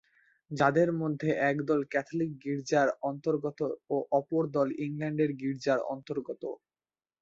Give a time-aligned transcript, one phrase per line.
[0.51, 3.59] যাদের মধ্যে একদল ক্যাথোলিক গির্জার অন্তর্গত
[3.89, 6.43] ও অপর দল ইংল্যান্ডের গির্জার অন্তর্গত।